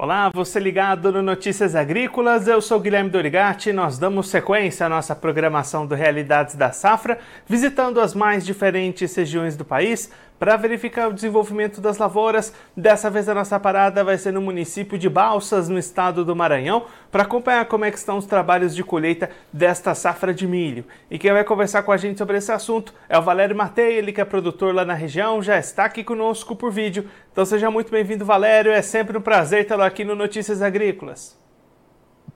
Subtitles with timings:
[0.00, 3.72] Olá, você ligado no Notícias Agrícolas, eu sou Guilherme Dorigati.
[3.72, 7.18] Nós damos sequência à nossa programação do Realidades da Safra,
[7.48, 10.08] visitando as mais diferentes regiões do país
[10.38, 12.52] para verificar o desenvolvimento das lavouras.
[12.76, 16.86] Dessa vez a nossa parada vai ser no município de Balsas, no estado do Maranhão,
[17.10, 20.84] para acompanhar como é que estão os trabalhos de colheita desta safra de milho.
[21.10, 24.12] E quem vai conversar com a gente sobre esse assunto é o Valério Matei, ele
[24.12, 27.08] que é produtor lá na região, já está aqui conosco por vídeo.
[27.32, 28.72] Então seja muito bem-vindo, Valério.
[28.72, 31.38] É sempre um prazer tê-lo aqui no Notícias Agrícolas.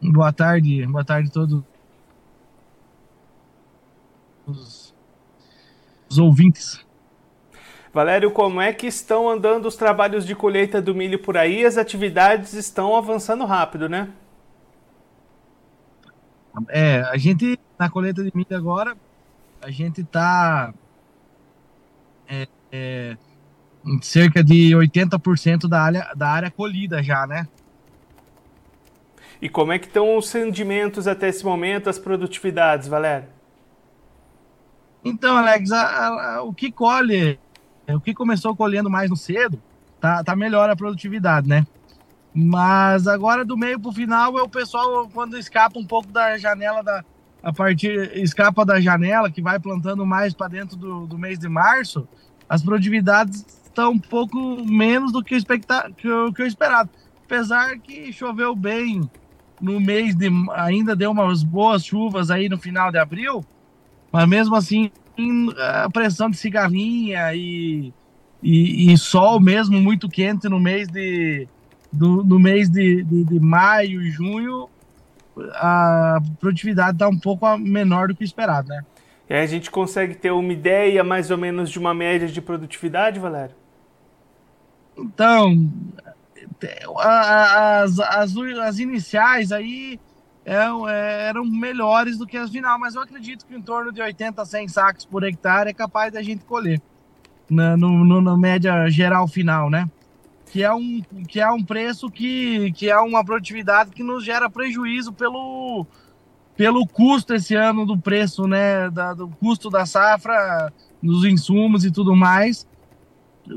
[0.03, 1.63] Boa tarde, boa tarde a todos
[4.47, 4.93] os,
[6.19, 6.85] ouvintes.
[7.93, 11.65] Valério, como é que estão andando os trabalhos de colheita do milho por aí?
[11.65, 14.09] As atividades estão avançando rápido, né?
[16.69, 18.97] É, a gente na colheita de milho agora,
[19.61, 20.73] a gente está
[22.29, 23.17] é, é,
[23.85, 27.47] em cerca de 80% da área, da área colhida já, né?
[29.41, 33.29] E como é que estão os rendimentos até esse momento, as produtividades, Valério?
[35.05, 37.39] Então, Alex, a, a, o que colhe
[37.95, 39.61] o que começou colhendo mais no cedo,
[40.01, 41.67] tá, tá melhor a produtividade, né?
[42.35, 46.39] Mas agora do meio para o final é o pessoal quando escapa um pouco da
[46.39, 47.05] janela da
[47.43, 51.49] a partir escapa da janela que vai plantando mais para dentro do, do mês de
[51.49, 52.07] março,
[52.49, 56.89] as produtividades estão um pouco menos do que, expecta, que, eu, que eu esperado.
[57.25, 59.11] Apesar que choveu bem
[59.61, 63.45] no mês de ainda deu umas boas chuvas aí no final de abril,
[64.13, 64.91] mas mesmo assim
[65.57, 67.93] a pressão de cigarrinha e,
[68.43, 71.47] e, e, sol mesmo muito quente no mês de
[71.93, 74.69] do, no mês de, de, de maio e junho
[75.55, 78.83] a produtividade está um pouco menor do que esperado, né?
[79.29, 82.41] E aí a gente consegue ter uma ideia mais ou menos de uma média de
[82.41, 83.55] produtividade, Valério?
[84.97, 85.71] Então,
[86.99, 89.99] as, as, as iniciais aí
[90.45, 90.57] é,
[90.89, 94.43] é, eram melhores do que as final, mas eu acredito que em torno de 80
[94.43, 96.81] a 100 sacos por hectare é capaz da gente colher
[97.53, 99.89] na, no, no, na média geral final, né?
[100.47, 104.51] Que é um, que é um preço que, que é uma produtividade que nos gera
[104.51, 105.87] prejuízo pelo,
[106.57, 108.91] pelo custo esse ano do preço, né?
[108.91, 110.73] Da, do custo da safra,
[111.03, 112.67] dos insumos e tudo mais.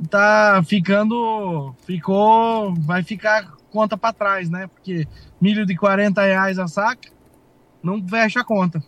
[0.09, 1.73] Tá ficando.
[1.85, 2.73] Ficou.
[2.75, 4.67] Vai ficar conta para trás, né?
[4.67, 5.05] Porque
[5.39, 7.09] milho de 40 reais a saca
[7.83, 8.81] não fecha a conta.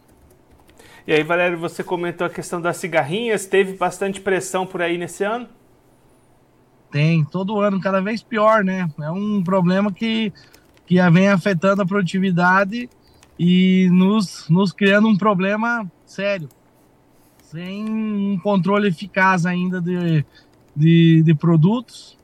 [1.05, 5.25] E aí, Valério, você comentou a questão das cigarrinhas, teve bastante pressão por aí nesse
[5.25, 5.47] ano?
[6.89, 8.89] Tem, todo ano, cada vez pior, né?
[9.01, 10.31] É um problema que,
[10.85, 12.89] que vem afetando a produtividade
[13.37, 16.47] e nos, nos criando um problema sério,
[17.43, 20.25] sem um controle eficaz ainda de,
[20.75, 22.16] de, de produtos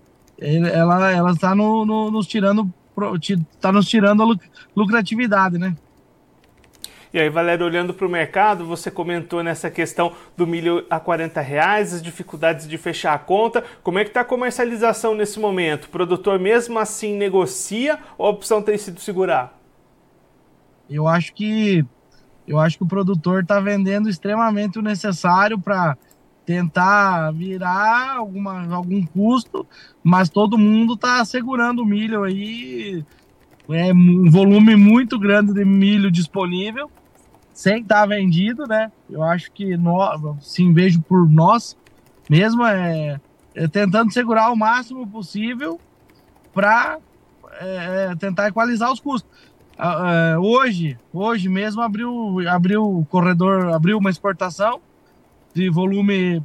[0.43, 2.71] ela ela está no, no, nos tirando
[3.55, 4.35] está nos tirando a
[4.75, 5.75] lucratividade, né?
[7.13, 11.39] E aí, Valério, olhando para o mercado, você comentou nessa questão do milho a 40
[11.41, 13.63] reais, as dificuldades de fechar a conta.
[13.83, 15.85] Como é que está a comercialização nesse momento?
[15.85, 19.59] O produtor mesmo assim negocia ou a opção tem sido segurar?
[20.89, 21.85] Eu acho que
[22.47, 25.95] eu acho que o produtor está vendendo extremamente o necessário para
[26.45, 29.65] tentar virar alguma, algum custo,
[30.03, 33.03] mas todo mundo está segurando o milho aí,
[33.69, 36.91] é um volume muito grande de milho disponível,
[37.53, 38.91] sem estar tá vendido, né?
[39.09, 41.77] Eu acho que nós, sim, vejo por nós
[42.29, 43.19] mesmo, é,
[43.55, 45.79] é tentando segurar o máximo possível
[46.53, 46.97] para
[47.53, 49.29] é, é, tentar equalizar os custos.
[49.73, 54.79] Uh, hoje, hoje mesmo abriu, abriu o corredor, abriu uma exportação
[55.53, 56.41] de volume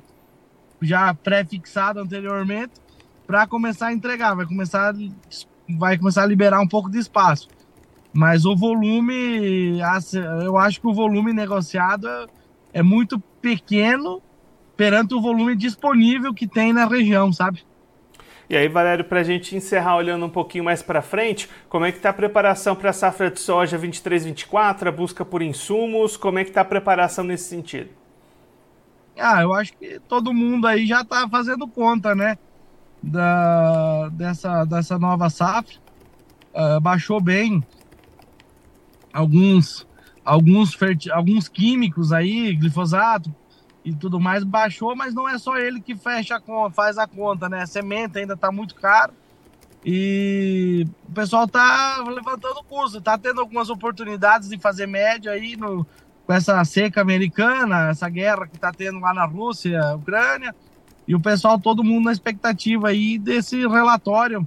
[0.80, 2.72] já pré-fixado anteriormente
[3.26, 4.94] para começar a entregar, vai começar
[5.69, 7.48] vai começar a liberar um pouco de espaço.
[8.12, 9.78] Mas o volume,
[10.44, 12.08] eu acho que o volume negociado
[12.72, 14.22] é muito pequeno
[14.76, 17.62] perante o volume disponível que tem na região, sabe?
[18.49, 21.93] E aí, Valério, para a gente encerrar olhando um pouquinho mais para frente, como é
[21.93, 26.38] que está a preparação para a safra de soja 23-24, a busca por insumos, como
[26.38, 27.90] é que está a preparação nesse sentido?
[29.19, 32.38] Ah, eu acho que todo mundo aí já está fazendo conta, né?
[33.03, 35.76] Da, dessa, dessa nova safra.
[36.55, 37.62] Uh, baixou bem
[39.12, 39.87] alguns,
[40.25, 40.76] alguns,
[41.11, 43.35] alguns químicos aí, glifosato
[43.85, 47.49] e tudo mais, baixou, mas não é só ele que fecha a, faz a conta,
[47.49, 47.62] né?
[47.62, 49.12] A semente ainda está muito caro.
[49.85, 55.56] E o pessoal tá levantando o custo, tá tendo algumas oportunidades de fazer média aí
[55.56, 55.87] no,
[56.28, 60.54] com essa seca americana, essa guerra que está tendo lá na Rússia, Ucrânia,
[61.08, 64.46] e o pessoal, todo mundo na expectativa aí desse relatório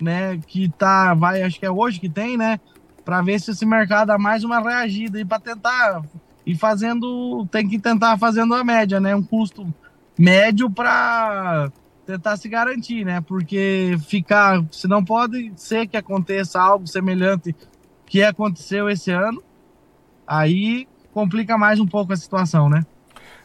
[0.00, 0.38] né?
[0.46, 2.60] Que tá, vai, acho que é hoje que tem, né?
[3.04, 6.02] Para ver se esse mercado dá mais uma reagida e para tentar
[6.46, 9.14] e fazendo, tem que tentar fazendo a média, né?
[9.14, 9.66] Um custo
[10.18, 11.70] médio para
[12.06, 13.20] tentar se garantir, né?
[13.20, 17.54] Porque ficar, se não pode ser que aconteça algo semelhante
[18.06, 19.42] que aconteceu esse ano,
[20.26, 22.84] aí complica mais um pouco a situação, né?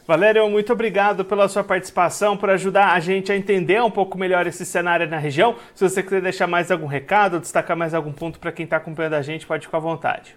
[0.06, 4.44] Valério, muito obrigado pela sua participação, por ajudar a gente a entender um pouco melhor
[4.44, 5.54] esse cenário na região.
[5.72, 9.14] Se você quiser deixar mais algum recado, destacar mais algum ponto para quem está acompanhando
[9.14, 10.36] a gente, pode ficar à vontade.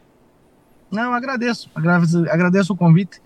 [0.91, 1.71] Não, agradeço.
[1.73, 3.19] Agradeço, agradeço o convite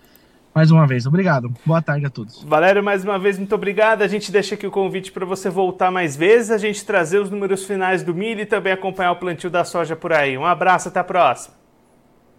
[0.54, 1.06] mais uma vez.
[1.06, 1.52] Obrigado.
[1.66, 2.42] Boa tarde a todos.
[2.42, 4.00] Valério, mais uma vez, muito obrigado.
[4.00, 7.30] A gente deixa aqui o convite para você voltar mais vezes, a gente trazer os
[7.30, 10.38] números finais do milho e também acompanhar o plantio da soja por aí.
[10.38, 11.54] Um abraço, até a próxima.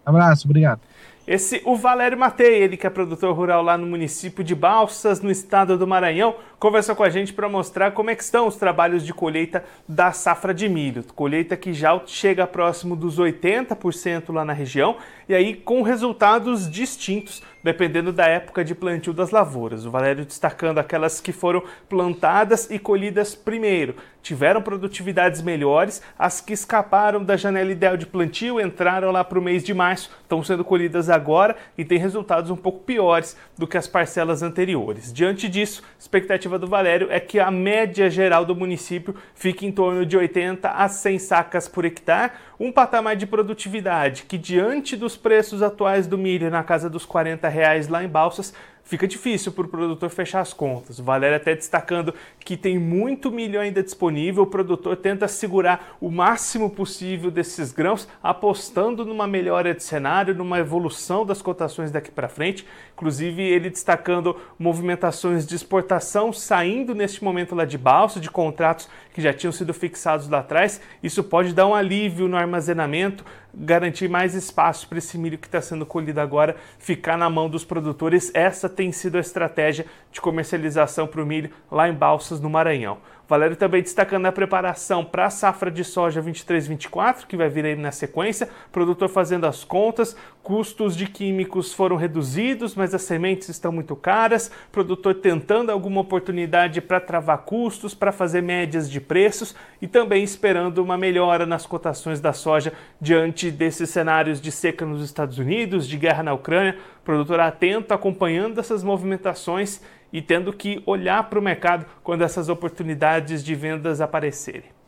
[0.04, 0.80] Abraço, obrigado.
[1.30, 5.30] Esse, o Valério Matei, ele que é produtor rural lá no município de Balsas, no
[5.30, 9.14] estado do Maranhão, conversou com a gente para mostrar como é estão os trabalhos de
[9.14, 11.04] colheita da safra de milho.
[11.14, 14.96] Colheita que já chega próximo dos 80% lá na região
[15.30, 19.84] e aí com resultados distintos dependendo da época de plantio das lavouras.
[19.84, 26.52] O Valério destacando aquelas que foram plantadas e colhidas primeiro, tiveram produtividades melhores, as que
[26.52, 30.64] escaparam da janela ideal de plantio, entraram lá para o mês de março, estão sendo
[30.64, 35.12] colhidas agora e têm resultados um pouco piores do que as parcelas anteriores.
[35.12, 39.72] Diante disso, a expectativa do Valério é que a média geral do município fique em
[39.72, 45.16] torno de 80 a 100 sacas por hectare, um patamar de produtividade que diante dos
[45.22, 48.52] preços atuais do milho na casa dos 40 reais lá em Balsas
[48.90, 50.98] fica difícil para o produtor fechar as contas.
[50.98, 56.10] O Valério até destacando que tem muito milho ainda disponível, o produtor tenta segurar o
[56.10, 62.28] máximo possível desses grãos, apostando numa melhora de cenário, numa evolução das cotações daqui para
[62.28, 62.66] frente.
[62.94, 69.22] Inclusive, ele destacando movimentações de exportação saindo neste momento lá de balsa, de contratos que
[69.22, 70.80] já tinham sido fixados lá atrás.
[71.00, 75.60] Isso pode dar um alívio no armazenamento, garantir mais espaço para esse milho que está
[75.60, 78.30] sendo colhido agora ficar na mão dos produtores.
[78.34, 82.98] Essa tem sido a estratégia de comercialização para o milho lá em Balsas, no Maranhão.
[83.30, 87.76] Valério também destacando a preparação para a safra de soja 23-24, que vai vir aí
[87.76, 88.48] na sequência.
[88.72, 94.50] Produtor fazendo as contas, custos de químicos foram reduzidos, mas as sementes estão muito caras.
[94.72, 100.78] Produtor tentando alguma oportunidade para travar custos, para fazer médias de preços e também esperando
[100.78, 105.96] uma melhora nas cotações da soja diante desses cenários de seca nos Estados Unidos, de
[105.96, 106.76] guerra na Ucrânia.
[107.04, 109.80] Produtor atento, acompanhando essas movimentações
[110.12, 114.79] e tendo que olhar para o mercado quando essas oportunidades de vendas aparecerem.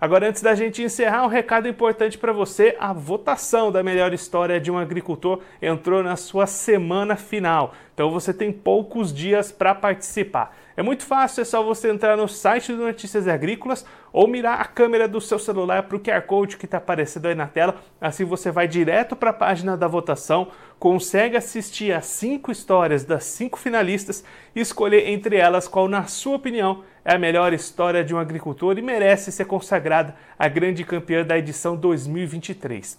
[0.00, 4.60] Agora, antes da gente encerrar, um recado importante para você: a votação da melhor história
[4.60, 7.72] de um agricultor entrou na sua semana final.
[7.94, 10.54] Então você tem poucos dias para participar.
[10.76, 14.66] É muito fácil, é só você entrar no site do Notícias Agrícolas ou mirar a
[14.66, 17.76] câmera do seu celular para o QR Code que está aparecendo aí na tela.
[17.98, 23.24] Assim você vai direto para a página da votação, consegue assistir as cinco histórias das
[23.24, 24.22] cinco finalistas
[24.54, 28.76] e escolher entre elas qual, na sua opinião, é a melhor história de um agricultor
[28.76, 32.98] e merece ser consagrada a grande campeã da edição 2023.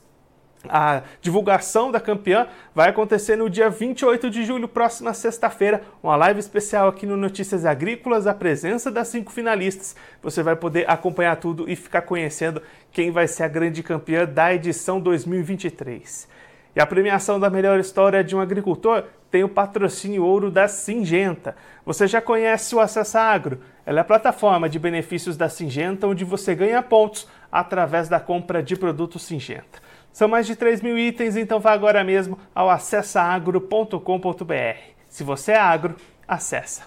[0.69, 6.39] A divulgação da campeã vai acontecer no dia 28 de julho, próxima sexta-feira, uma live
[6.39, 9.93] especial aqui no Notícias Agrícolas, a presença das cinco finalistas.
[10.23, 12.61] Você vai poder acompanhar tudo e ficar conhecendo
[12.93, 16.29] quem vai ser a grande campeã da edição 2023.
[16.77, 21.55] E a premiação da melhor história de um agricultor tem o patrocínio ouro da Singenta.
[21.85, 23.59] Você já conhece o Acessa Agro?
[23.85, 28.63] Ela é a plataforma de benefícios da Singenta, onde você ganha pontos através da compra
[28.63, 29.85] de produtos Singenta.
[30.11, 34.79] São mais de 3 mil itens, então vá agora mesmo ao acessaagro.com.br.
[35.07, 35.95] Se você é agro,
[36.27, 36.83] acessa.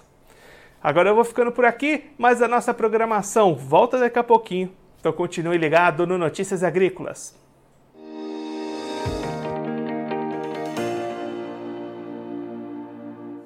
[0.83, 4.71] Agora eu vou ficando por aqui, mas a nossa programação volta daqui a pouquinho.
[4.99, 7.40] Então continue ligado no Notícias Agrícolas.